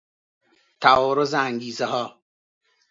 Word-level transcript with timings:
تعارض 0.81 1.33
انگیزهها 1.33 2.21